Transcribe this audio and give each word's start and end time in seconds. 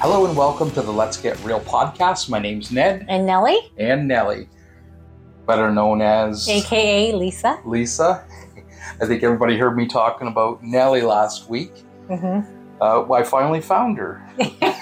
Hello 0.00 0.26
and 0.26 0.36
welcome 0.36 0.70
to 0.72 0.82
the 0.82 0.90
Let's 0.92 1.16
Get 1.16 1.38
Real 1.44 1.60
podcast. 1.60 2.28
My 2.30 2.38
name's 2.38 2.70
Ned 2.70 3.04
And 3.08 3.26
Nellie, 3.26 3.70
and 3.78 4.08
Nellie, 4.08 4.48
better 5.46 5.70
known 5.70 6.00
as 6.02 6.48
aka 6.48 7.12
Lisa. 7.12 7.60
Lisa. 7.64 8.24
I 9.00 9.06
think 9.06 9.22
everybody 9.22 9.56
heard 9.56 9.76
me 9.76 9.86
talking 9.86 10.28
about 10.28 10.62
Nellie 10.62 11.02
last 11.02 11.48
week. 11.50 11.72
hmm 12.08 12.40
Uh, 12.80 13.10
I 13.12 13.22
finally 13.22 13.60
found 13.60 13.98
her. 13.98 14.22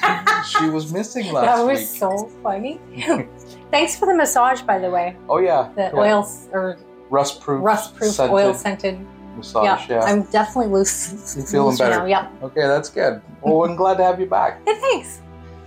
She 0.46 0.68
was 0.70 0.93
missing 0.93 1.32
last 1.32 1.35
week. 1.35 1.57
that 1.57 1.66
was 1.66 1.79
week. 1.80 1.98
so 1.98 2.29
funny. 2.44 2.80
Thanks 3.72 3.98
for 3.98 4.07
the 4.07 4.14
massage, 4.14 4.62
by 4.62 4.79
the 4.79 4.89
way. 4.89 5.16
oh 5.29 5.39
yeah, 5.39 5.68
The 5.75 5.94
oil 5.96 6.25
or 6.53 6.79
rust 7.11 7.40
proof, 7.40 7.62
rust 7.62 7.96
proof 7.96 8.18
oil 8.21 8.54
scented. 8.54 9.04
Massage. 9.38 9.88
Yeah. 9.88 10.00
I'm 10.00 10.22
definitely 10.24 10.72
loose. 10.72 11.34
You 11.36 11.42
feeling 11.42 11.70
loose 11.70 11.78
better? 11.78 11.98
Now. 11.98 12.04
Yep. 12.06 12.42
Okay, 12.42 12.66
that's 12.66 12.90
good. 12.90 13.22
Well, 13.40 13.68
I'm 13.68 13.76
glad 13.76 13.96
to 13.96 14.04
have 14.04 14.20
you 14.20 14.26
back. 14.26 14.61
Yeah, 14.66 14.78
thanks. 14.80 15.20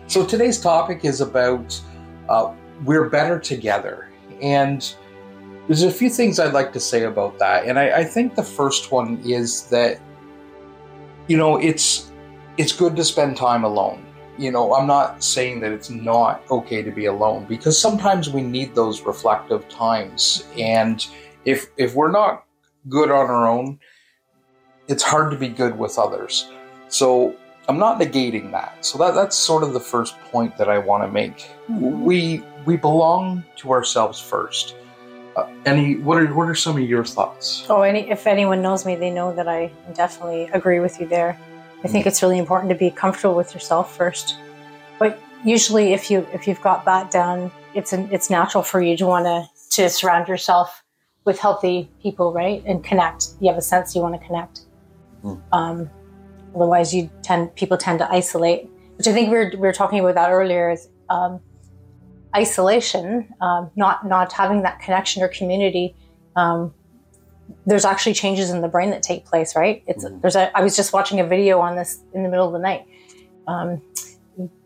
So 0.07 0.25
today's 0.25 0.59
topic 0.59 1.05
is 1.05 1.21
about 1.21 1.79
uh, 2.29 2.53
we're 2.83 3.09
better 3.09 3.39
together, 3.39 4.09
and 4.41 4.93
there's 5.67 5.83
a 5.83 5.91
few 5.91 6.09
things 6.09 6.39
I'd 6.39 6.53
like 6.53 6.73
to 6.73 6.79
say 6.79 7.03
about 7.03 7.39
that. 7.39 7.65
And 7.65 7.79
I, 7.79 7.99
I 7.99 8.03
think 8.03 8.35
the 8.35 8.43
first 8.43 8.91
one 8.91 9.21
is 9.23 9.63
that 9.67 9.99
you 11.27 11.37
know 11.37 11.57
it's 11.57 12.11
it's 12.57 12.73
good 12.73 12.95
to 12.97 13.03
spend 13.03 13.37
time 13.37 13.63
alone. 13.63 14.05
You 14.37 14.51
know, 14.51 14.73
I'm 14.73 14.87
not 14.87 15.23
saying 15.23 15.59
that 15.61 15.71
it's 15.71 15.89
not 15.89 16.43
okay 16.49 16.81
to 16.81 16.91
be 16.91 17.05
alone 17.05 17.45
because 17.45 17.79
sometimes 17.79 18.29
we 18.29 18.41
need 18.41 18.75
those 18.75 19.01
reflective 19.01 19.67
times, 19.69 20.45
and 20.57 21.05
if 21.45 21.67
if 21.77 21.95
we're 21.95 22.11
not 22.11 22.45
good 22.89 23.11
on 23.11 23.29
our 23.29 23.47
own, 23.47 23.79
it's 24.87 25.03
hard 25.03 25.31
to 25.31 25.37
be 25.37 25.47
good 25.47 25.77
with 25.77 25.97
others. 25.97 26.49
So 26.89 27.35
I'm 27.67 27.77
not 27.77 27.99
negating 27.99 28.51
that. 28.51 28.85
So 28.85 28.97
that 28.97 29.13
that's 29.13 29.35
sort 29.35 29.63
of 29.63 29.73
the 29.73 29.79
first 29.79 30.19
point 30.31 30.57
that 30.57 30.69
I 30.69 30.77
want 30.77 31.03
to 31.03 31.11
make. 31.11 31.49
We 31.69 32.43
we 32.65 32.77
belong 32.77 33.43
to 33.57 33.71
ourselves 33.71 34.19
first. 34.19 34.75
Uh, 35.35 35.47
any 35.65 35.95
what 35.97 36.17
are 36.17 36.33
what 36.33 36.49
are 36.49 36.55
some 36.55 36.75
of 36.75 36.83
your 36.83 37.05
thoughts? 37.05 37.65
Oh, 37.69 37.81
any, 37.81 38.09
if 38.09 38.27
anyone 38.27 38.61
knows 38.61 38.85
me, 38.85 38.95
they 38.95 39.11
know 39.11 39.33
that 39.33 39.47
I 39.47 39.71
definitely 39.93 40.49
agree 40.53 40.79
with 40.79 40.99
you 40.99 41.07
there. 41.07 41.39
I 41.83 41.87
think 41.87 42.05
it's 42.05 42.21
really 42.21 42.37
important 42.37 42.69
to 42.69 42.75
be 42.75 42.91
comfortable 42.91 43.35
with 43.35 43.53
yourself 43.53 43.95
first. 43.95 44.37
But 44.99 45.19
usually, 45.45 45.93
if 45.93 46.11
you 46.11 46.27
if 46.33 46.47
you've 46.47 46.61
got 46.61 46.83
that 46.85 47.11
down, 47.11 47.51
it's 47.73 47.93
an, 47.93 48.09
it's 48.11 48.29
natural 48.29 48.63
for 48.63 48.81
you 48.81 48.97
to 48.97 49.05
want 49.05 49.25
to 49.25 49.47
to 49.77 49.89
surround 49.89 50.27
yourself 50.27 50.80
with 51.25 51.39
healthy 51.39 51.89
people, 52.01 52.33
right? 52.33 52.63
And 52.65 52.83
connect. 52.83 53.29
You 53.39 53.49
have 53.49 53.57
a 53.57 53.61
sense 53.61 53.95
you 53.95 54.01
want 54.01 54.19
to 54.19 54.25
connect. 54.27 54.61
Mm. 55.23 55.41
Um, 55.51 55.89
otherwise, 56.55 56.93
you 56.93 57.09
tend 57.21 57.55
people 57.55 57.77
tend 57.77 57.99
to 57.99 58.11
isolate, 58.11 58.69
which 58.97 59.07
I 59.07 59.13
think 59.13 59.29
we 59.29 59.37
were 59.37 59.49
we 59.53 59.57
were 59.59 59.73
talking 59.73 59.99
about 59.99 60.15
that 60.15 60.31
earlier. 60.31 60.71
Is 60.71 60.87
um, 61.09 61.39
isolation, 62.35 63.33
um, 63.41 63.69
not 63.75 64.05
not 64.07 64.33
having 64.33 64.63
that 64.63 64.79
connection 64.79 65.21
or 65.21 65.27
community. 65.27 65.95
Um, 66.35 66.73
there's 67.65 67.85
actually 67.85 68.13
changes 68.13 68.49
in 68.49 68.61
the 68.61 68.67
brain 68.67 68.89
that 68.91 69.03
take 69.03 69.25
place, 69.25 69.55
right? 69.55 69.83
It's 69.85 70.05
Mhm. 70.05 70.21
there's 70.21 70.35
a. 70.35 70.57
I 70.57 70.61
was 70.63 70.75
just 70.75 70.93
watching 70.93 71.19
a 71.19 71.25
video 71.25 71.59
on 71.59 71.75
this 71.75 71.99
in 72.13 72.23
the 72.23 72.29
middle 72.29 72.47
of 72.47 72.53
the 72.53 72.59
night. 72.59 72.85
Um, 73.47 73.81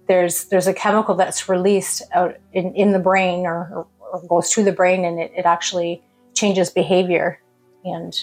there's 0.08 0.46
there's 0.46 0.68
a 0.68 0.74
chemical 0.74 1.16
that's 1.16 1.50
released 1.50 2.04
out 2.14 2.36
in, 2.54 2.74
in 2.76 2.92
the 2.92 3.00
brain 3.00 3.46
or, 3.46 3.70
or, 3.74 3.88
or 4.14 4.28
goes 4.28 4.52
to 4.52 4.64
the 4.64 4.72
brain, 4.72 5.04
and 5.04 5.20
it, 5.20 5.32
it 5.36 5.46
actually 5.46 6.04
changes 6.36 6.70
behavior 6.70 7.40
and 7.84 8.16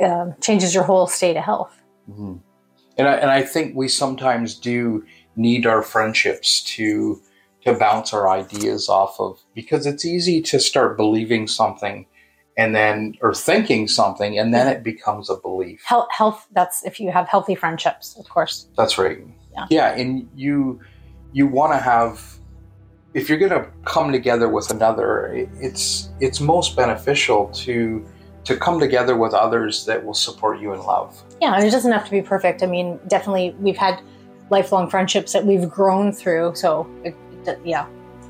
um, 0.00 0.34
changes 0.40 0.74
your 0.74 0.84
whole 0.84 1.06
state 1.06 1.36
of 1.36 1.44
health. 1.44 1.76
Mhm. 2.10 2.40
And 2.98 3.08
I, 3.08 3.14
and 3.14 3.30
I 3.30 3.42
think 3.42 3.74
we 3.74 3.88
sometimes 3.88 4.54
do 4.54 5.04
need 5.36 5.66
our 5.66 5.82
friendships 5.82 6.62
to 6.76 7.20
to 7.64 7.72
bounce 7.74 8.12
our 8.12 8.28
ideas 8.28 8.88
off 8.88 9.20
of 9.20 9.38
because 9.54 9.86
it's 9.86 10.04
easy 10.04 10.42
to 10.42 10.58
start 10.58 10.96
believing 10.96 11.46
something 11.46 12.06
and 12.58 12.74
then 12.74 13.14
or 13.22 13.32
thinking 13.32 13.86
something 13.86 14.36
and 14.36 14.52
then 14.52 14.66
it 14.66 14.82
becomes 14.82 15.30
a 15.30 15.36
belief. 15.36 15.80
Health, 15.86 16.08
health. 16.10 16.46
That's 16.52 16.84
if 16.84 16.98
you 17.00 17.10
have 17.12 17.28
healthy 17.28 17.54
friendships, 17.54 18.16
of 18.18 18.28
course. 18.28 18.68
That's 18.76 18.98
right. 18.98 19.18
yeah, 19.54 19.66
Yeah. 19.70 19.94
and 19.94 20.28
you 20.34 20.80
you 21.32 21.46
want 21.46 21.72
to 21.72 21.78
have 21.78 22.20
if 23.14 23.28
you're 23.28 23.38
going 23.38 23.50
to 23.50 23.68
come 23.84 24.12
together 24.12 24.48
with 24.48 24.70
another, 24.70 25.30
it's 25.60 26.10
it's 26.20 26.40
most 26.40 26.76
beneficial 26.76 27.48
to 27.48 28.04
to 28.44 28.56
come 28.56 28.80
together 28.80 29.16
with 29.16 29.34
others 29.34 29.84
that 29.86 30.04
will 30.04 30.14
support 30.14 30.60
you 30.60 30.72
in 30.72 30.80
love. 30.80 31.22
Yeah, 31.40 31.54
and 31.54 31.64
it 31.64 31.70
doesn't 31.70 31.92
have 31.92 32.04
to 32.04 32.10
be 32.10 32.22
perfect. 32.22 32.62
I 32.62 32.66
mean, 32.66 32.98
definitely, 33.06 33.54
we've 33.60 33.76
had 33.76 34.00
lifelong 34.50 34.90
friendships 34.90 35.32
that 35.32 35.44
we've 35.44 35.68
grown 35.68 36.12
through. 36.12 36.54
So, 36.56 36.88
it, 37.04 37.14
yeah, 37.64 37.86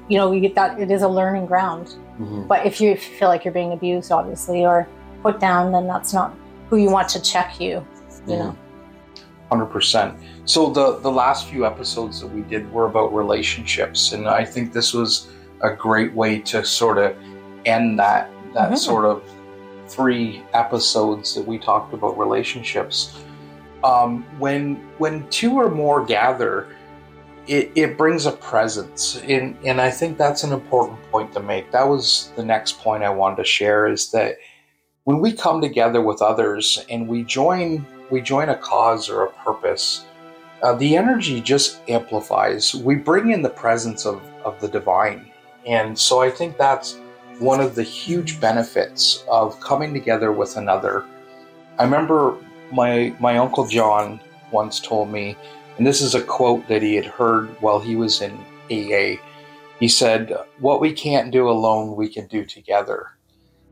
you 0.09 0.19
know, 0.19 0.33
you 0.33 0.41
get 0.41 0.55
that 0.55 0.79
it 0.79 0.91
is 0.91 1.03
a 1.03 1.09
learning 1.09 1.47
ground. 1.47 1.95
Mm-hmm. 2.19 2.47
But 2.47 2.67
if 2.67 2.81
you 2.81 2.97
feel 2.97 3.29
like 3.29 3.45
you're 3.45 3.55
being 3.55 3.73
abused, 3.73 4.13
obviously, 4.13 4.67
or 4.67 4.87
put 5.23 5.41
down, 5.41 5.73
then 5.73 5.87
that's 5.87 6.13
not 6.13 6.37
who 6.69 6.77
you 6.77 6.91
want 6.91 7.09
to 7.11 7.23
check 7.23 7.61
you. 7.61 7.69
You 7.69 7.85
mm-hmm. 7.85 8.33
know, 8.33 8.59
Hundred 9.53 9.67
percent. 9.67 10.15
So 10.47 10.71
the 10.71 10.99
the 11.01 11.11
last 11.11 11.47
few 11.47 11.67
episodes 11.67 12.23
that 12.23 12.29
we 12.29 12.41
did 12.41 12.73
were 12.73 12.87
about 12.87 13.13
relationships, 13.13 14.13
and 14.13 14.27
I 14.27 14.47
think 14.47 14.73
this 14.73 14.95
was 14.95 15.29
a 15.61 15.75
great 15.77 16.15
way 16.15 16.39
to 16.53 16.65
sort 16.65 16.97
of 16.97 17.15
end 17.67 17.99
that 17.99 18.31
that 18.55 18.71
Mhm. 18.71 18.79
sort 18.79 19.05
of 19.05 19.23
three 19.89 20.43
episodes 20.55 21.35
that 21.35 21.47
we 21.47 21.59
talked 21.59 21.93
about 21.93 22.17
relationships. 22.17 23.15
Um, 23.85 24.25
when 24.39 24.81
when 24.97 25.29
two 25.29 25.53
or 25.61 25.69
more 25.69 26.03
gather, 26.03 26.69
it, 27.47 27.71
it 27.75 27.99
brings 27.99 28.25
a 28.25 28.33
presence, 28.33 29.21
and 29.29 29.55
and 29.67 29.83
I 29.83 29.91
think 29.91 30.17
that's 30.17 30.45
an 30.45 30.53
important 30.55 30.99
point 31.11 31.35
to 31.35 31.41
make. 31.41 31.71
That 31.73 31.87
was 31.87 32.33
the 32.37 32.45
next 32.55 32.81
point 32.81 33.03
I 33.05 33.11
wanted 33.11 33.37
to 33.37 33.45
share 33.45 33.87
is 33.87 34.13
that 34.13 34.39
when 35.05 35.21
we 35.21 35.33
come 35.33 35.61
together 35.61 36.01
with 36.01 36.23
others 36.23 36.85
and 36.89 37.09
we 37.09 37.25
join 37.25 37.87
we 38.11 38.21
join 38.21 38.49
a 38.49 38.57
cause 38.57 39.09
or 39.09 39.25
a 39.25 39.33
purpose 39.45 40.05
uh, 40.63 40.73
the 40.75 40.97
energy 40.97 41.41
just 41.41 41.81
amplifies. 41.89 42.73
We 42.73 42.95
bring 42.95 43.33
in 43.33 43.43
the 43.43 43.51
presence 43.51 44.07
of, 44.07 44.23
of 44.45 44.61
the 44.61 44.69
divine. 44.69 45.29
And 45.67 45.99
so 45.99 46.21
i 46.21 46.31
think 46.31 46.57
that's 46.57 46.99
one 47.39 47.61
of 47.61 47.75
the 47.75 47.83
huge 47.83 48.41
benefits 48.41 49.25
of 49.29 49.59
coming 49.61 49.93
together 49.93 50.33
with 50.33 50.57
another. 50.57 51.05
I 51.79 51.85
remember 51.85 52.37
my 52.73 53.15
my 53.21 53.37
uncle 53.37 53.67
john 53.67 54.19
once 54.51 54.81
told 54.81 55.11
me 55.11 55.37
and 55.77 55.87
this 55.87 56.01
is 56.01 56.15
a 56.15 56.23
quote 56.23 56.67
that 56.69 56.83
he 56.83 56.95
had 56.95 57.05
heard 57.05 57.49
while 57.61 57.79
he 57.79 57.97
was 57.97 58.23
in 58.23 58.33
aa 58.71 59.21
he 59.79 59.89
said 59.89 60.33
what 60.59 60.81
we 60.81 60.93
can't 60.93 61.31
do 61.31 61.49
alone 61.49 61.97
we 61.97 62.09
can 62.09 62.27
do 62.29 62.45
together 62.45 63.11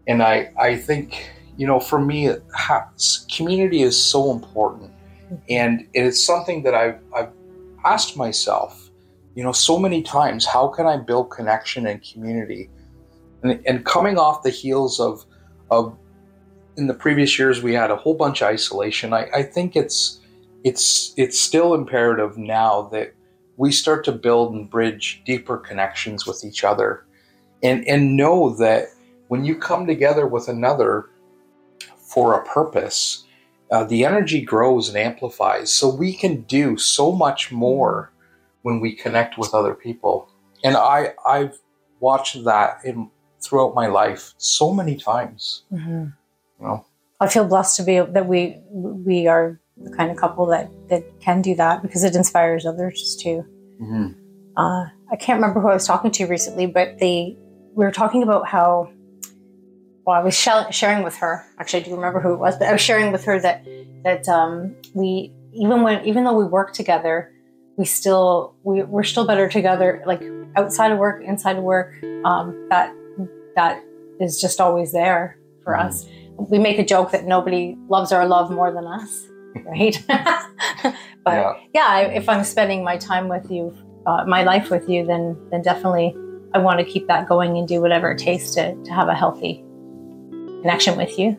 and 0.07 0.23
I 0.23 0.53
I 0.59 0.77
think 0.77 1.31
you 1.57 1.67
know 1.67 1.81
for 1.81 1.99
me 1.99 2.31
community 3.35 3.83
is 3.83 4.01
so 4.01 4.31
important, 4.31 4.93
and 5.49 5.87
it 5.95 6.05
is 6.05 6.25
something 6.25 6.63
that 6.63 6.75
I've 6.75 6.99
I've 7.15 7.31
asked 7.85 8.17
myself, 8.17 8.91
you 9.35 9.43
know, 9.43 9.53
so 9.53 9.79
many 9.79 10.03
times, 10.03 10.45
how 10.45 10.69
can 10.69 10.87
I 10.87 10.97
build 10.99 11.31
connection 11.31 11.87
and 11.87 12.03
community, 12.03 12.69
and, 13.43 13.61
and 13.67 13.85
coming 13.85 14.19
off 14.19 14.43
the 14.43 14.51
heels 14.51 15.01
of 15.01 15.25
of 15.71 15.97
in 16.77 16.87
the 16.87 16.95
previous 16.95 17.39
years 17.39 17.63
we 17.63 17.75
had 17.75 17.91
a 17.91 17.97
whole 17.97 18.15
bunch 18.15 18.43
of 18.43 18.49
isolation. 18.49 19.13
I, 19.13 19.29
I 19.35 19.43
think 19.43 19.77
it's 19.77 20.21
it's 20.65 21.15
it's 21.17 21.39
still 21.39 21.75
imperative 21.75 22.37
now 22.37 22.83
that 22.93 23.15
we 23.57 23.73
start 23.73 24.05
to 24.07 24.13
build 24.13 24.55
and 24.55 24.69
bridge 24.69 25.23
deeper 25.25 25.59
connections 25.59 26.27
with 26.27 26.45
each 26.45 26.65
other, 26.65 27.05
and 27.63 27.87
and 27.87 28.17
know 28.17 28.51
that 28.57 28.89
when 29.31 29.45
you 29.45 29.55
come 29.55 29.87
together 29.87 30.27
with 30.27 30.49
another 30.49 31.09
for 31.97 32.35
a 32.35 32.45
purpose, 32.45 33.25
uh, 33.71 33.85
the 33.85 34.05
energy 34.05 34.41
grows 34.41 34.89
and 34.89 34.99
amplifies. 34.99 35.73
So 35.73 35.89
we 35.89 36.13
can 36.13 36.41
do 36.43 36.77
so 36.77 37.13
much 37.13 37.53
more 37.53 38.11
when 38.63 38.81
we 38.81 38.93
connect 38.93 39.39
with 39.39 39.55
other 39.55 39.73
people. 39.73 40.29
And 40.65 40.77
I 40.77 41.15
I've 41.25 41.57
watched 42.01 42.45
that 42.45 42.81
in 42.85 43.09
throughout 43.41 43.73
my 43.73 43.87
life 43.87 44.35
so 44.37 44.75
many 44.75 44.97
times. 44.97 45.63
Mhm. 45.73 46.13
You 46.59 46.67
know, 46.67 46.85
I 47.21 47.29
feel 47.29 47.47
blessed 47.47 47.77
to 47.77 47.85
be 47.85 48.01
that 48.01 48.27
we 48.27 48.61
we 48.73 49.29
are 49.29 49.61
the 49.77 49.97
kind 49.97 50.11
of 50.11 50.17
couple 50.17 50.45
that 50.47 50.69
that 50.89 51.05
can 51.21 51.41
do 51.41 51.55
that 51.55 51.83
because 51.83 52.03
it 52.03 52.17
inspires 52.17 52.67
others 52.67 53.17
too. 53.23 53.45
Mhm. 53.81 54.17
uh, 54.57 54.87
I 55.13 55.17
can't 55.17 55.41
remember 55.41 55.61
who 55.61 55.69
I 55.69 55.75
was 55.75 55.87
talking 55.87 56.11
to 56.11 56.27
recently, 56.27 56.67
but 56.67 56.99
they 56.99 57.39
we 57.77 57.85
were 57.85 57.93
talking 57.93 58.25
about 58.25 58.49
how. 58.49 58.91
Well, 60.07 60.17
I 60.17 60.23
was 60.23 60.35
sh- 60.35 60.49
sharing 60.71 61.05
with 61.05 61.17
her. 61.17 61.45
Actually, 61.59 61.83
I 61.83 61.87
do 61.87 61.95
remember 61.95 62.21
who 62.21 62.33
it 62.33 62.39
was, 62.39 62.57
but 62.57 62.69
I 62.69 62.73
was 62.73 62.81
sharing 62.81 63.13
with 63.13 63.25
her 63.25 63.39
that 63.41 63.65
that 64.05 64.29
um, 64.29 64.75
we 64.95 65.33
even 65.53 65.83
when 65.83 66.05
even 66.05 66.25
though 66.25 66.37
we 66.37 66.45
work 66.45 66.73
together, 66.73 67.33
we 67.77 67.85
still 67.85 68.55
we, 68.63 68.83
we're 68.83 69.03
still 69.05 69.27
better 69.27 69.49
together. 69.49 70.03
Like 70.07 70.23
outside 70.57 70.91
of 70.93 70.99
work, 70.99 71.23
inside 71.23 71.57
of 71.57 71.65
work, 71.65 71.93
um, 72.25 72.67
that 72.71 72.95
that 73.57 73.83
is 74.21 74.41
just 74.41 74.61
always 74.61 74.93
there 74.93 75.37
for 75.65 75.75
Mhm. 75.75 75.87
us. 75.87 76.07
We 76.39 76.59
make 76.59 76.79
a 76.79 76.85
joke 76.85 77.11
that 77.11 77.27
nobody 77.27 77.77
loves 77.89 78.13
our 78.13 78.27
love 78.27 78.51
more 78.51 78.73
than 78.73 78.87
us. 78.87 79.27
right? 79.67 79.97
but 80.09 80.95
yeah, 81.27 81.53
yeah 81.75 81.99
if 82.01 82.29
I'm 82.29 82.45
spending 82.45 82.83
my 82.85 82.97
time 82.97 83.29
with 83.29 83.51
you, 83.51 83.77
uh, 84.07 84.25
my 84.25 84.43
life 84.45 84.71
with 84.71 84.89
you, 84.89 85.05
then 85.05 85.37
then 85.51 85.61
definitely 85.63 86.17
I 86.55 86.59
want 86.59 86.79
to 86.79 86.85
keep 86.85 87.07
that 87.09 87.29
going 87.29 87.59
and 87.59 87.69
do 87.69 87.81
whatever 87.81 88.11
it 88.13 88.19
takes 88.19 88.55
to 88.55 88.75
to 88.85 88.93
have 88.93 89.09
a 89.09 89.15
healthy 89.15 89.63
connection 90.61 90.97
with 90.97 91.19
you. 91.19 91.39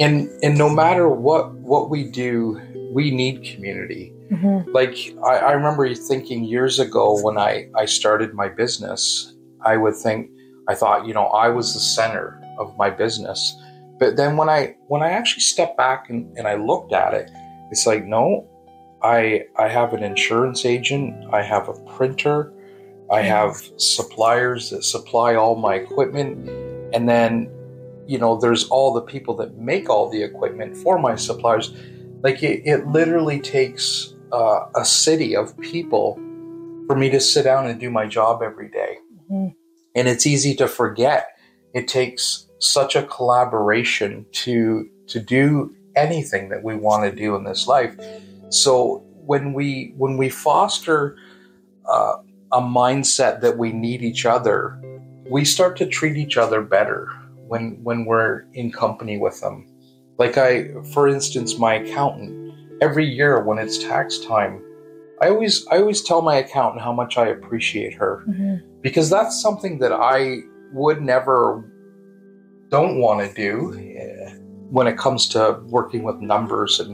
And 0.00 0.28
and 0.42 0.56
no 0.56 0.68
matter 0.68 1.08
what 1.08 1.52
what 1.54 1.90
we 1.90 2.10
do, 2.10 2.60
we 2.92 3.10
need 3.10 3.44
community. 3.44 4.12
Mm-hmm. 4.30 4.70
Like 4.72 4.96
I, 5.24 5.36
I 5.36 5.52
remember 5.52 5.94
thinking 5.94 6.44
years 6.44 6.78
ago 6.78 7.20
when 7.22 7.38
I 7.38 7.68
I 7.76 7.84
started 7.84 8.34
my 8.34 8.48
business, 8.48 9.34
I 9.60 9.76
would 9.76 9.96
think 9.96 10.30
I 10.68 10.74
thought 10.74 11.06
you 11.06 11.14
know 11.14 11.26
I 11.26 11.48
was 11.48 11.74
the 11.74 11.80
center 11.80 12.40
of 12.58 12.76
my 12.76 12.90
business 12.90 13.56
but 14.02 14.16
then 14.16 14.36
when 14.36 14.48
I 14.48 14.74
when 14.88 15.00
I 15.00 15.10
actually 15.10 15.42
stepped 15.42 15.76
back 15.76 16.10
and, 16.10 16.36
and 16.36 16.48
I 16.48 16.56
looked 16.56 16.92
at 16.92 17.14
it, 17.14 17.30
it's 17.70 17.86
like 17.86 18.04
no, 18.04 18.48
I 19.00 19.44
I 19.56 19.68
have 19.68 19.92
an 19.92 20.02
insurance 20.02 20.64
agent, 20.64 21.32
I 21.32 21.40
have 21.40 21.68
a 21.68 21.74
printer, 21.94 22.52
I 23.12 23.22
have 23.22 23.62
suppliers 23.76 24.70
that 24.70 24.82
supply 24.82 25.36
all 25.36 25.54
my 25.54 25.76
equipment, 25.76 26.48
and 26.92 27.08
then 27.08 27.48
you 28.06 28.18
know 28.18 28.36
there's 28.36 28.68
all 28.68 28.92
the 28.92 29.02
people 29.02 29.36
that 29.36 29.56
make 29.56 29.88
all 29.88 30.10
the 30.10 30.22
equipment 30.22 30.76
for 30.76 30.98
my 30.98 31.16
suppliers. 31.16 31.74
Like 32.22 32.42
it, 32.42 32.62
it 32.64 32.86
literally 32.86 33.40
takes 33.40 34.14
uh, 34.32 34.66
a 34.76 34.84
city 34.84 35.34
of 35.34 35.58
people 35.58 36.14
for 36.86 36.96
me 36.96 37.10
to 37.10 37.20
sit 37.20 37.42
down 37.44 37.66
and 37.66 37.80
do 37.80 37.90
my 37.90 38.06
job 38.06 38.42
every 38.42 38.68
day. 38.68 38.98
Mm-hmm. 39.30 39.54
and 39.94 40.08
it's 40.08 40.26
easy 40.26 40.54
to 40.56 40.68
forget. 40.68 41.28
It 41.74 41.88
takes 41.88 42.46
such 42.58 42.96
a 42.96 43.04
collaboration 43.04 44.26
to 44.32 44.88
to 45.06 45.20
do 45.20 45.74
anything 45.96 46.48
that 46.50 46.62
we 46.62 46.74
want 46.74 47.04
to 47.04 47.16
do 47.16 47.34
in 47.36 47.44
this 47.44 47.66
life. 47.66 47.94
So 48.50 49.02
when 49.24 49.52
we 49.52 49.94
when 49.96 50.16
we 50.16 50.28
foster 50.28 51.16
uh, 51.86 52.16
a 52.50 52.60
mindset 52.60 53.40
that 53.40 53.58
we 53.58 53.72
need 53.72 54.02
each 54.02 54.26
other, 54.26 54.78
we 55.30 55.44
start 55.44 55.76
to 55.78 55.86
treat 55.86 56.16
each 56.16 56.36
other 56.36 56.60
better 56.60 57.08
when 57.52 57.64
when 57.82 58.06
we're 58.06 58.44
in 58.54 58.72
company 58.72 59.18
with 59.18 59.38
them. 59.42 59.56
Like 60.18 60.38
I, 60.38 60.68
for 60.94 61.06
instance, 61.06 61.58
my 61.58 61.74
accountant 61.74 62.54
every 62.80 63.06
year 63.06 63.32
when 63.46 63.58
it's 63.58 63.76
tax 63.78 64.18
time, 64.18 64.54
I 65.20 65.28
always 65.28 65.66
I 65.68 65.76
always 65.82 66.00
tell 66.02 66.22
my 66.22 66.36
accountant 66.36 66.82
how 66.82 66.94
much 66.94 67.18
I 67.18 67.26
appreciate 67.36 67.94
her 67.94 68.24
mm-hmm. 68.26 68.54
because 68.80 69.10
that's 69.10 69.34
something 69.46 69.78
that 69.80 69.92
I 69.92 70.38
would 70.72 71.02
never 71.02 71.38
don't 72.70 72.98
want 72.98 73.18
to 73.20 73.28
do 73.34 73.52
when 74.70 74.86
it 74.86 74.96
comes 74.96 75.28
to 75.28 75.60
working 75.66 76.02
with 76.02 76.18
numbers. 76.20 76.80
And, 76.80 76.90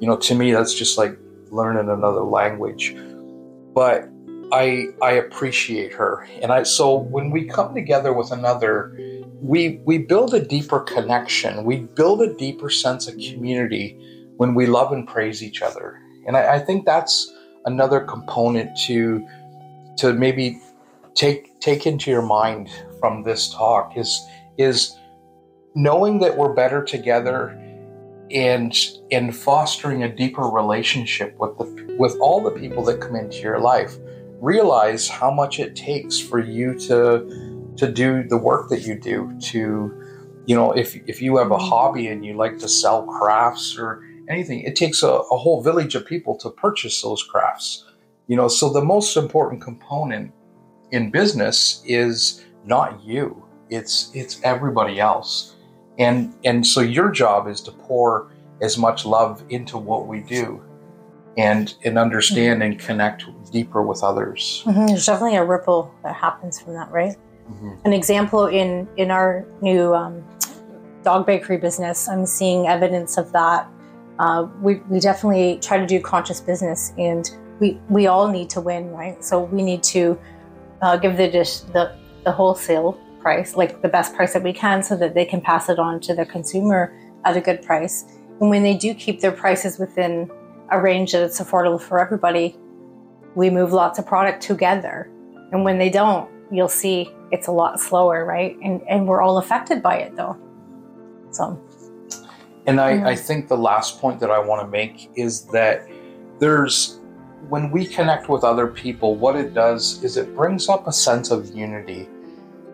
you 0.00 0.06
know, 0.06 0.18
to 0.18 0.34
me, 0.34 0.52
that's 0.52 0.74
just 0.74 0.98
like 0.98 1.18
learning 1.50 1.88
another 1.88 2.20
language. 2.20 2.94
But 3.74 4.06
I, 4.52 4.88
I 5.02 5.12
appreciate 5.12 5.94
her. 5.94 6.28
And 6.42 6.52
I, 6.52 6.64
so 6.64 6.94
when 6.94 7.30
we 7.30 7.46
come 7.46 7.74
together 7.74 8.12
with 8.12 8.30
another, 8.30 8.92
we, 9.40 9.80
we 9.84 9.98
build 9.98 10.34
a 10.34 10.40
deeper 10.40 10.80
connection. 10.80 11.64
We 11.64 11.76
build 11.80 12.22
a 12.22 12.34
deeper 12.34 12.70
sense 12.70 13.08
of 13.08 13.14
community 13.14 13.96
when 14.36 14.54
we 14.54 14.66
love 14.66 14.92
and 14.92 15.06
praise 15.06 15.42
each 15.42 15.62
other. 15.62 16.00
And 16.26 16.36
I, 16.36 16.54
I 16.54 16.58
think 16.58 16.84
that's 16.84 17.32
another 17.64 18.00
component 18.00 18.76
to, 18.86 19.26
to 19.98 20.12
maybe 20.12 20.60
take, 21.14 21.58
take 21.60 21.86
into 21.86 22.10
your 22.10 22.22
mind 22.22 22.70
from 23.00 23.22
this 23.22 23.52
talk 23.52 23.96
is, 23.96 24.20
is 24.56 24.96
knowing 25.74 26.18
that 26.20 26.36
we're 26.36 26.52
better 26.52 26.82
together 26.82 27.56
and 28.30 28.76
and 29.10 29.34
fostering 29.34 30.02
a 30.02 30.14
deeper 30.14 30.42
relationship 30.42 31.34
with 31.38 31.56
the 31.56 31.96
with 31.98 32.14
all 32.20 32.42
the 32.42 32.50
people 32.50 32.84
that 32.84 33.00
come 33.00 33.16
into 33.16 33.38
your 33.38 33.58
life 33.58 33.96
realize 34.40 35.08
how 35.08 35.30
much 35.30 35.58
it 35.58 35.74
takes 35.74 36.18
for 36.18 36.38
you 36.38 36.78
to 36.78 37.47
to 37.78 37.90
do 37.90 38.22
the 38.22 38.36
work 38.36 38.68
that 38.70 38.86
you 38.86 38.98
do 38.98 39.36
to 39.40 39.92
you 40.46 40.54
know 40.54 40.72
if 40.72 40.96
if 41.06 41.22
you 41.22 41.36
have 41.36 41.50
a 41.50 41.58
hobby 41.58 42.08
and 42.08 42.24
you 42.24 42.34
like 42.34 42.58
to 42.58 42.68
sell 42.68 43.02
crafts 43.04 43.76
or 43.78 44.04
anything 44.28 44.60
it 44.60 44.76
takes 44.76 45.02
a, 45.02 45.08
a 45.08 45.36
whole 45.36 45.62
village 45.62 45.94
of 45.94 46.04
people 46.06 46.36
to 46.36 46.50
purchase 46.50 47.02
those 47.02 47.22
crafts. 47.22 47.84
You 48.26 48.36
know 48.36 48.48
so 48.48 48.70
the 48.70 48.84
most 48.84 49.16
important 49.16 49.62
component 49.62 50.32
in 50.90 51.10
business 51.10 51.82
is 51.86 52.44
not 52.64 53.02
you 53.02 53.48
it's 53.70 54.10
it's 54.14 54.40
everybody 54.42 55.00
else. 55.00 55.56
And 55.98 56.34
and 56.44 56.66
so 56.66 56.80
your 56.80 57.10
job 57.10 57.48
is 57.48 57.60
to 57.62 57.72
pour 57.72 58.32
as 58.62 58.78
much 58.78 59.04
love 59.04 59.42
into 59.50 59.78
what 59.78 60.06
we 60.06 60.20
do 60.20 60.62
and 61.36 61.74
and 61.84 61.98
understand 61.98 62.60
mm-hmm. 62.60 62.72
and 62.72 62.80
connect 62.80 63.24
deeper 63.52 63.82
with 63.82 64.02
others. 64.02 64.62
Mm-hmm. 64.66 64.86
there's 64.86 65.06
definitely 65.06 65.36
a 65.36 65.44
ripple 65.44 65.94
that 66.02 66.14
happens 66.14 66.60
from 66.60 66.74
that 66.74 66.90
right 66.90 67.16
mm-hmm. 67.50 67.70
an 67.84 67.92
example 67.92 68.46
in 68.46 68.88
in 68.96 69.10
our 69.10 69.46
new 69.60 69.94
um, 69.94 70.24
dog 71.02 71.26
bakery 71.26 71.56
business 71.56 72.08
i'm 72.08 72.26
seeing 72.26 72.66
evidence 72.66 73.16
of 73.16 73.32
that 73.32 73.68
uh, 74.18 74.48
we, 74.60 74.76
we 74.88 74.98
definitely 74.98 75.58
try 75.62 75.78
to 75.78 75.86
do 75.86 76.00
conscious 76.00 76.40
business 76.40 76.92
and 76.98 77.30
we 77.60 77.80
we 77.88 78.06
all 78.06 78.28
need 78.28 78.50
to 78.50 78.60
win 78.60 78.90
right 78.90 79.24
so 79.24 79.44
we 79.44 79.62
need 79.62 79.82
to 79.82 80.18
uh, 80.82 80.96
give 80.96 81.16
the 81.16 81.28
dish 81.28 81.60
the 81.60 81.96
the 82.24 82.32
wholesale 82.32 82.98
price, 83.20 83.56
like 83.56 83.82
the 83.82 83.88
best 83.88 84.14
price 84.14 84.32
that 84.32 84.42
we 84.42 84.52
can, 84.52 84.82
so 84.82 84.96
that 84.96 85.14
they 85.14 85.24
can 85.24 85.40
pass 85.40 85.68
it 85.68 85.78
on 85.78 86.00
to 86.00 86.14
the 86.14 86.24
consumer 86.24 86.94
at 87.24 87.36
a 87.36 87.40
good 87.40 87.62
price. 87.62 88.04
And 88.40 88.50
when 88.50 88.62
they 88.62 88.76
do 88.76 88.94
keep 88.94 89.20
their 89.20 89.32
prices 89.32 89.78
within 89.78 90.30
a 90.70 90.80
range 90.80 91.12
that 91.12 91.22
it's 91.22 91.40
affordable 91.40 91.80
for 91.80 92.00
everybody, 92.00 92.56
we 93.34 93.50
move 93.50 93.72
lots 93.72 93.98
of 93.98 94.06
product 94.06 94.42
together. 94.42 95.10
And 95.52 95.64
when 95.64 95.78
they 95.78 95.90
don't, 95.90 96.30
you'll 96.50 96.68
see 96.68 97.12
it's 97.30 97.46
a 97.46 97.52
lot 97.52 97.80
slower, 97.80 98.24
right? 98.24 98.56
And 98.62 98.82
and 98.88 99.06
we're 99.06 99.20
all 99.20 99.38
affected 99.38 99.82
by 99.82 99.98
it 99.98 100.16
though. 100.16 100.36
So 101.30 101.60
and 102.66 102.80
I, 102.80 102.92
mm-hmm. 102.92 103.06
I 103.06 103.16
think 103.16 103.48
the 103.48 103.56
last 103.56 103.98
point 103.98 104.20
that 104.20 104.30
I 104.30 104.38
want 104.38 104.60
to 104.60 104.68
make 104.68 105.10
is 105.14 105.46
that 105.46 105.88
there's 106.38 107.00
when 107.48 107.70
we 107.70 107.86
connect 107.86 108.28
with 108.28 108.44
other 108.44 108.66
people, 108.66 109.14
what 109.14 109.36
it 109.36 109.54
does 109.54 110.02
is 110.04 110.16
it 110.16 110.34
brings 110.34 110.68
up 110.68 110.86
a 110.86 110.92
sense 110.92 111.30
of 111.30 111.54
unity 111.54 112.08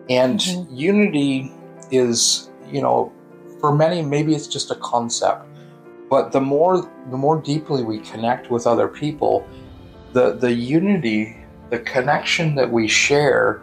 and 0.09 0.39
mm-hmm. 0.39 0.75
unity 0.75 1.51
is, 1.91 2.49
you 2.71 2.81
know, 2.81 3.11
for 3.59 3.73
many, 3.73 4.01
maybe 4.01 4.35
it's 4.35 4.47
just 4.47 4.69
a 4.69 4.75
concept, 4.75 5.45
but 6.09 6.31
the 6.31 6.41
more 6.41 6.91
the 7.09 7.17
more 7.17 7.41
deeply 7.41 7.83
we 7.83 7.99
connect 7.99 8.51
with 8.51 8.67
other 8.67 8.87
people, 8.87 9.47
the 10.13 10.33
the 10.33 10.51
unity, 10.51 11.37
the 11.69 11.79
connection 11.79 12.55
that 12.55 12.71
we 12.71 12.87
share, 12.87 13.61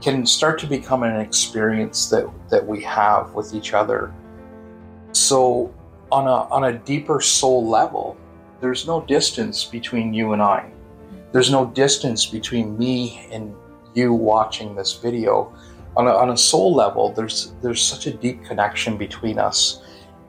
can 0.00 0.24
start 0.24 0.58
to 0.58 0.66
become 0.66 1.02
an 1.02 1.20
experience 1.20 2.08
that 2.10 2.26
that 2.48 2.66
we 2.66 2.82
have 2.82 3.32
with 3.34 3.54
each 3.54 3.74
other. 3.74 4.12
So, 5.12 5.72
on 6.10 6.26
a 6.26 6.48
on 6.54 6.64
a 6.64 6.72
deeper 6.72 7.20
soul 7.20 7.68
level, 7.68 8.16
there's 8.60 8.86
no 8.86 9.02
distance 9.02 9.64
between 9.64 10.14
you 10.14 10.32
and 10.32 10.42
I. 10.42 10.70
There's 11.32 11.50
no 11.50 11.66
distance 11.66 12.26
between 12.26 12.78
me 12.78 13.28
and 13.30 13.54
you 13.94 14.12
watching 14.12 14.74
this 14.74 14.96
video 14.96 15.52
on 15.96 16.06
a, 16.06 16.10
on 16.10 16.30
a 16.30 16.36
soul 16.36 16.74
level, 16.74 17.12
there's 17.12 17.52
there's 17.62 17.82
such 17.82 18.06
a 18.06 18.12
deep 18.12 18.44
connection 18.44 18.96
between 18.96 19.38
us, 19.38 19.82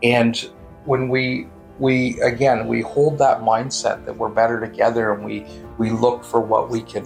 and 0.04 0.50
when 0.86 1.10
we 1.10 1.48
we 1.82 2.22
again 2.22 2.68
we 2.68 2.82
hold 2.82 3.18
that 3.18 3.42
mindset 3.42 4.06
that 4.06 4.16
we're 4.16 4.30
better 4.30 4.60
together, 4.60 5.14
and 5.14 5.26
we 5.26 5.46
we 5.80 5.90
look 5.90 6.24
for 6.24 6.40
what 6.40 6.70
we 6.70 6.82
can 6.82 7.04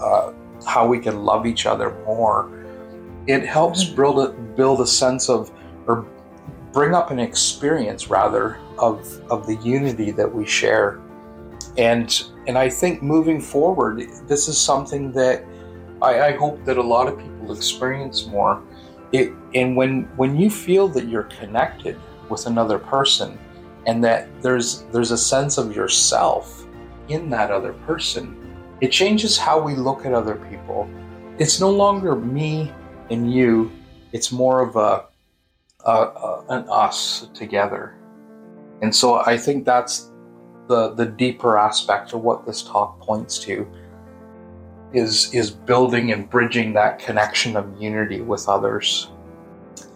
uh, 0.00 0.32
how 0.66 0.86
we 0.86 0.98
can 0.98 1.24
love 1.24 1.46
each 1.46 1.66
other 1.66 1.90
more. 2.04 2.50
It 3.28 3.46
helps 3.46 3.84
mm-hmm. 3.84 3.96
build 3.96 4.18
a 4.18 4.32
build 4.32 4.80
a 4.80 4.86
sense 4.86 5.30
of 5.30 5.52
or 5.86 6.04
bring 6.72 6.94
up 6.94 7.12
an 7.12 7.20
experience 7.20 8.10
rather 8.10 8.58
of 8.78 9.22
of 9.30 9.46
the 9.46 9.54
unity 9.56 10.10
that 10.10 10.34
we 10.34 10.44
share, 10.44 11.00
and 11.76 12.24
and 12.48 12.58
I 12.58 12.68
think 12.68 13.02
moving 13.02 13.40
forward, 13.40 14.02
this 14.26 14.48
is 14.48 14.58
something 14.58 15.12
that 15.12 15.44
I, 16.02 16.20
I 16.22 16.32
hope 16.32 16.64
that 16.64 16.76
a 16.76 16.82
lot 16.82 17.06
of 17.06 17.16
people 17.18 17.52
experience 17.52 18.26
more. 18.26 18.60
It, 19.12 19.32
and 19.54 19.76
when 19.76 20.02
when 20.16 20.36
you 20.36 20.50
feel 20.50 20.88
that 20.88 21.06
you're 21.06 21.30
connected 21.40 21.96
with 22.28 22.46
another 22.46 22.78
person, 22.78 23.38
and 23.88 24.04
that 24.04 24.28
there's 24.42 24.82
there's 24.92 25.10
a 25.12 25.18
sense 25.18 25.56
of 25.56 25.74
yourself 25.74 26.66
in 27.08 27.30
that 27.30 27.50
other 27.50 27.72
person, 27.72 28.36
it 28.82 28.92
changes 28.92 29.38
how 29.38 29.58
we 29.58 29.74
look 29.74 30.04
at 30.04 30.12
other 30.12 30.36
people. 30.50 30.88
It's 31.38 31.58
no 31.58 31.70
longer 31.70 32.14
me 32.14 32.70
and 33.10 33.32
you. 33.32 33.72
It's 34.12 34.30
more 34.30 34.60
of 34.60 34.76
a, 34.76 35.06
a, 35.86 35.90
a 35.90 36.44
an 36.50 36.68
us 36.68 37.30
together. 37.32 37.96
And 38.82 38.94
so 38.94 39.16
I 39.24 39.38
think 39.38 39.64
that's 39.64 40.12
the 40.68 40.90
the 40.90 41.06
deeper 41.06 41.56
aspect 41.56 42.12
of 42.12 42.20
what 42.20 42.44
this 42.44 42.62
talk 42.62 43.00
points 43.00 43.38
to 43.46 43.66
is 44.92 45.32
is 45.32 45.50
building 45.50 46.12
and 46.12 46.28
bridging 46.28 46.74
that 46.74 46.98
connection 46.98 47.56
of 47.56 47.80
unity 47.80 48.20
with 48.20 48.50
others. 48.50 49.10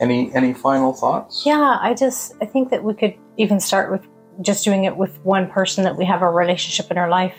Any 0.03 0.35
any 0.35 0.53
final 0.53 0.93
thoughts? 0.93 1.47
Yeah, 1.47 1.79
I 1.81 1.95
just 1.95 2.35
I 2.43 2.45
think 2.45 2.71
that 2.71 2.83
we 2.83 2.93
could 2.93 3.15
even 3.37 3.61
start 3.61 3.93
with 3.93 4.05
just 4.41 4.65
doing 4.65 4.83
it 4.83 4.97
with 4.97 5.17
one 5.25 5.49
person 5.49 5.85
that 5.85 5.97
we 5.97 6.05
have 6.05 6.23
a 6.23 6.29
relationship 6.29 6.91
in 6.91 6.99
our 6.99 7.09
life. 7.09 7.37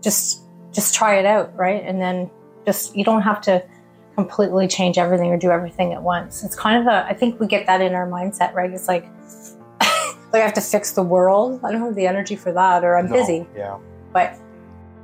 Just 0.00 0.42
just 0.72 0.94
try 0.94 1.16
it 1.16 1.26
out, 1.26 1.52
right? 1.56 1.82
And 1.84 2.00
then 2.00 2.30
just 2.64 2.94
you 2.94 3.02
don't 3.02 3.22
have 3.22 3.40
to 3.42 3.64
completely 4.14 4.68
change 4.68 4.96
everything 4.96 5.30
or 5.32 5.36
do 5.36 5.50
everything 5.50 5.92
at 5.92 6.00
once. 6.00 6.44
It's 6.44 6.54
kind 6.54 6.80
of 6.80 6.86
a 6.86 7.04
I 7.04 7.14
think 7.14 7.40
we 7.40 7.48
get 7.48 7.66
that 7.66 7.80
in 7.80 7.94
our 7.94 8.08
mindset, 8.08 8.54
right? 8.54 8.70
It's 8.70 8.86
like 8.86 9.04
like 10.32 10.34
I 10.34 10.38
have 10.38 10.54
to 10.54 10.60
fix 10.60 10.92
the 10.92 11.02
world. 11.02 11.60
I 11.64 11.72
don't 11.72 11.80
have 11.80 11.96
the 11.96 12.06
energy 12.06 12.36
for 12.36 12.52
that 12.52 12.84
or 12.84 12.96
I'm 12.96 13.08
No, 13.08 13.14
busy. 13.14 13.44
Yeah. 13.56 13.76
But 14.12 14.38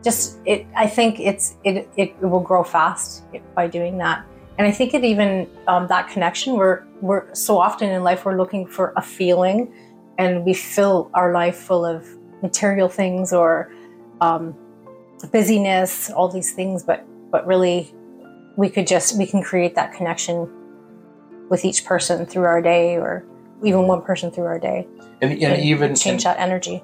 just 0.05 0.39
it 0.45 0.65
I 0.77 0.87
think 0.87 1.19
it's 1.19 1.57
it 1.65 1.89
it 1.97 2.21
will 2.23 2.39
grow 2.39 2.63
fast 2.63 3.25
by 3.57 3.67
doing 3.67 3.99
that. 3.99 4.25
And 4.59 4.67
I 4.67 4.71
think 4.71 4.95
it 4.95 5.05
even 5.05 5.49
um, 5.67 5.87
that 5.89 6.09
connection 6.09 6.55
we're 6.55 6.85
we're 7.01 7.35
so 7.35 7.59
often 7.59 7.89
in 7.91 8.05
life 8.05 8.25
we're 8.25 8.37
looking 8.37 8.67
for 8.67 8.93
a 8.97 9.03
feeling 9.03 9.73
and 10.19 10.45
we 10.45 10.55
fill 10.55 11.11
our 11.15 11.33
life 11.33 11.57
full 11.57 11.85
of 11.85 12.07
material 12.43 12.89
things 12.89 13.33
or 13.33 13.73
um, 14.21 14.55
busyness, 15.33 16.11
all 16.11 16.29
these 16.29 16.53
things, 16.53 16.83
but 16.83 17.05
but 17.31 17.47
really 17.47 17.95
we 18.57 18.69
could 18.69 18.87
just 18.87 19.17
we 19.19 19.27
can 19.27 19.43
create 19.43 19.75
that 19.75 19.93
connection 19.95 20.49
with 21.49 21.65
each 21.65 21.85
person 21.85 22.27
through 22.27 22.45
our 22.45 22.63
day 22.63 22.97
or 22.97 23.25
even 23.65 23.87
one 23.87 24.03
person 24.03 24.31
through 24.31 24.45
our 24.45 24.59
day. 24.59 24.87
And, 25.21 25.33
and 25.43 25.63
even 25.63 25.95
change 25.95 26.25
that 26.25 26.39
energy. 26.39 26.83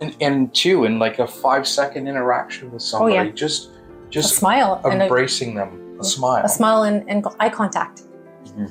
And, 0.00 0.16
and 0.20 0.54
two, 0.54 0.84
in 0.84 0.98
like 0.98 1.18
a 1.18 1.26
five 1.26 1.66
second 1.66 2.08
interaction 2.08 2.70
with 2.70 2.82
somebody, 2.82 3.18
Oh, 3.18 3.22
yeah. 3.22 3.30
just 3.30 3.68
a 3.70 4.10
just 4.10 4.36
smile 4.36 4.80
and 4.84 5.00
a, 5.00 5.04
embracing 5.04 5.54
them, 5.54 5.79
a 6.00 6.04
smile. 6.04 6.44
a 6.44 6.48
smile 6.48 6.82
and, 6.82 7.08
and 7.08 7.24
eye 7.38 7.48
contact 7.50 8.02
Mhm. 8.46 8.70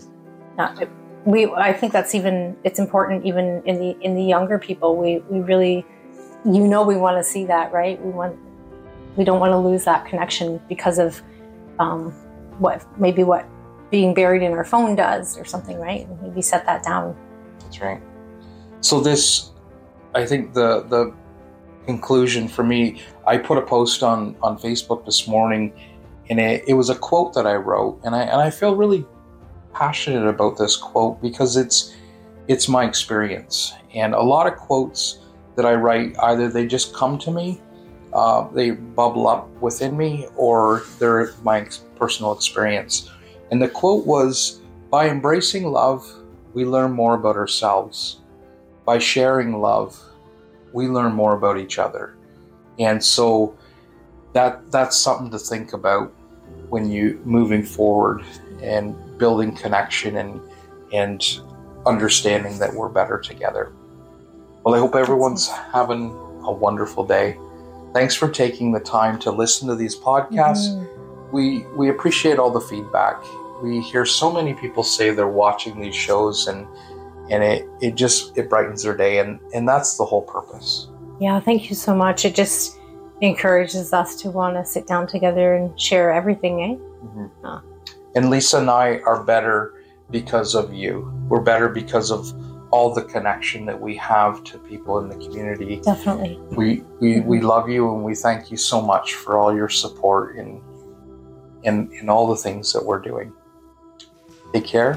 Not- 0.57 0.87
we 1.25 1.45
i 1.69 1.71
think 1.73 1.93
that's 1.93 2.15
even 2.15 2.55
it's 2.63 2.79
important 2.79 3.25
even 3.25 3.61
in 3.65 3.79
the 3.79 3.95
in 4.01 4.15
the 4.15 4.23
younger 4.23 4.57
people 4.57 4.95
we 4.95 5.19
we 5.29 5.39
really 5.41 5.85
you 6.45 6.65
know 6.67 6.81
we 6.83 6.95
want 6.97 7.17
to 7.17 7.23
see 7.23 7.45
that 7.45 7.71
right 7.73 8.01
we 8.03 8.11
want 8.11 8.35
we 9.17 9.23
don't 9.23 9.39
want 9.39 9.51
to 9.51 9.57
lose 9.57 9.83
that 9.85 10.05
connection 10.05 10.59
because 10.69 10.97
of 10.97 11.21
um, 11.79 12.11
what 12.59 12.85
maybe 12.99 13.23
what 13.23 13.45
being 13.91 14.13
buried 14.13 14.41
in 14.43 14.53
our 14.53 14.63
phone 14.63 14.95
does 14.95 15.37
or 15.37 15.43
something 15.45 15.77
right 15.77 16.07
maybe 16.21 16.41
set 16.41 16.65
that 16.65 16.83
down 16.83 17.15
That's 17.63 17.81
right. 17.81 18.01
So 18.81 19.01
this, 19.01 19.51
I 20.15 20.25
think 20.25 20.53
the 20.53 20.69
the 20.93 21.13
conclusion 21.85 22.47
for 22.47 22.63
me, 22.63 23.01
I 23.27 23.37
put 23.37 23.57
a 23.57 23.61
post 23.75 24.03
on 24.03 24.35
on 24.41 24.57
Facebook 24.57 25.05
this 25.05 25.27
morning, 25.27 25.73
and 26.29 26.39
it, 26.39 26.63
it 26.67 26.73
was 26.73 26.89
a 26.89 26.95
quote 26.95 27.33
that 27.33 27.47
I 27.47 27.55
wrote, 27.55 27.99
and 28.03 28.15
I 28.15 28.23
and 28.23 28.41
I 28.41 28.49
feel 28.49 28.75
really 28.75 29.05
passionate 29.73 30.27
about 30.27 30.57
this 30.57 30.75
quote 30.75 31.21
because 31.21 31.57
it's 31.57 31.95
it's 32.47 32.67
my 32.67 32.85
experience, 32.85 33.73
and 33.93 34.13
a 34.13 34.21
lot 34.21 34.47
of 34.47 34.57
quotes 34.57 35.19
that 35.55 35.65
I 35.65 35.73
write 35.73 36.17
either 36.19 36.47
they 36.47 36.65
just 36.65 36.93
come 36.93 37.17
to 37.19 37.31
me, 37.31 37.61
uh, 38.13 38.47
they 38.49 38.71
bubble 38.71 39.27
up 39.27 39.49
within 39.61 39.97
me, 39.97 40.27
or 40.35 40.83
they're 40.99 41.33
my 41.43 41.67
personal 41.95 42.31
experience. 42.33 43.09
And 43.51 43.61
the 43.61 43.67
quote 43.67 44.05
was, 44.05 44.61
"By 44.89 45.09
embracing 45.09 45.71
love." 45.71 46.05
we 46.53 46.65
learn 46.65 46.91
more 46.91 47.15
about 47.15 47.35
ourselves. 47.35 48.19
By 48.85 48.99
sharing 48.99 49.59
love, 49.61 49.99
we 50.73 50.87
learn 50.87 51.13
more 51.13 51.35
about 51.35 51.57
each 51.57 51.79
other. 51.79 52.15
And 52.79 53.03
so 53.03 53.55
that 54.33 54.71
that's 54.71 54.97
something 54.97 55.29
to 55.31 55.39
think 55.39 55.73
about 55.73 56.11
when 56.69 56.89
you 56.89 57.19
moving 57.25 57.63
forward 57.63 58.23
and 58.61 58.95
building 59.17 59.55
connection 59.55 60.17
and 60.17 60.39
and 60.93 61.39
understanding 61.85 62.57
that 62.59 62.73
we're 62.73 62.89
better 62.89 63.19
together. 63.19 63.71
Well, 64.63 64.75
I 64.75 64.79
hope 64.79 64.95
everyone's 64.95 65.47
having 65.47 66.11
a 66.43 66.51
wonderful 66.51 67.05
day. 67.05 67.37
Thanks 67.93 68.15
for 68.15 68.29
taking 68.29 68.71
the 68.71 68.79
time 68.79 69.17
to 69.19 69.31
listen 69.31 69.67
to 69.69 69.75
these 69.75 69.95
podcasts 69.97 70.67
Mhm. 70.69 70.87
we 71.31 71.65
we 71.75 71.89
appreciate 71.89 72.37
all 72.39 72.49
the 72.51 72.61
feedback. 72.61 73.17
We 73.63 73.81
hear 73.81 74.05
so 74.05 74.31
many 74.31 74.53
people 74.53 74.83
say 74.83 75.11
they're 75.11 75.27
watching 75.27 75.79
these 75.79 75.95
shows 75.95 76.47
and 76.47 76.65
and 77.29 77.43
it, 77.43 77.67
it 77.81 77.95
just 77.95 78.35
it 78.37 78.49
brightens 78.49 78.81
their 78.83 78.95
day 78.97 79.19
and 79.19 79.39
and 79.53 79.67
that's 79.67 79.97
the 79.97 80.05
whole 80.05 80.23
purpose. 80.23 80.87
yeah 81.19 81.39
thank 81.39 81.69
you 81.69 81.75
so 81.75 81.93
much 81.93 82.25
it 82.25 82.33
just 82.33 82.78
encourages 83.21 83.93
us 83.93 84.15
to 84.21 84.29
want 84.29 84.55
to 84.55 84.65
sit 84.65 84.87
down 84.87 85.07
together 85.07 85.55
and 85.55 85.79
share 85.79 86.11
everything 86.11 86.61
eh 86.63 87.25
Ah. 87.43 87.61
And 88.15 88.29
Lisa 88.29 88.59
and 88.59 88.69
I 88.69 88.99
are 89.05 89.23
better 89.23 89.73
because 90.09 90.55
of 90.55 90.73
you. 90.73 91.11
We're 91.29 91.41
better 91.41 91.69
because 91.69 92.11
of 92.11 92.33
all 92.71 92.93
the 92.93 93.03
connection 93.03 93.65
that 93.65 93.79
we 93.79 93.95
have 93.95 94.43
to 94.43 94.57
people 94.59 94.99
in 94.99 95.09
the 95.09 95.15
community. 95.15 95.81
definitely 95.83 96.39
We 96.51 96.83
we, 96.99 97.19
we 97.21 97.41
love 97.41 97.69
you 97.69 97.93
and 97.93 98.03
we 98.03 98.15
thank 98.15 98.51
you 98.51 98.57
so 98.57 98.81
much 98.81 99.15
for 99.15 99.37
all 99.37 99.55
your 99.55 99.69
support 99.69 100.35
in 100.37 100.61
in 101.63 101.91
in 101.99 102.09
all 102.09 102.27
the 102.27 102.35
things 102.35 102.71
that 102.73 102.83
we're 102.85 102.99
doing. 103.01 103.33
Take 104.53 104.65
care. 104.65 104.93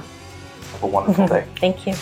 Have 0.72 0.82
a 0.82 0.86
wonderful 0.86 1.26
day. 1.26 1.44
thank 1.56 1.86
you 1.86 1.94